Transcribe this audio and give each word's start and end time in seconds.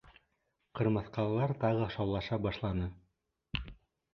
Ҡырмыҫҡалар 0.77 1.53
тагы 1.65 1.91
шаулаша 1.97 2.41
башланы. 2.47 2.89